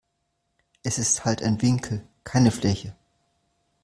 Es 0.81 0.97
ist 0.97 1.25
halt 1.25 1.43
ein 1.43 1.61
Winkel, 1.61 2.03
keine 2.23 2.49
Fläche. 2.49 2.95